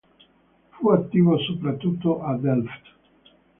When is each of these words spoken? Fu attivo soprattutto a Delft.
Fu 0.71 0.89
attivo 0.89 1.37
soprattutto 1.37 2.23
a 2.23 2.35
Delft. 2.35 2.87